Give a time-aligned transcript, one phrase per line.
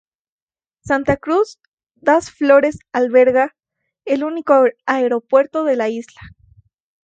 [0.83, 1.59] Santa Cruz
[1.93, 3.55] das Flores alberga
[4.03, 6.21] el único aeropuerto de la isla.